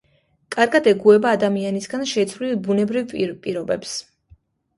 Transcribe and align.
კარგად 0.53 0.87
ეგუება 0.91 1.33
ადამიანისაგან 1.37 2.07
შეცვლილ 2.13 2.57
ბუნებრივ 2.69 3.15
პირობებს. 3.45 3.95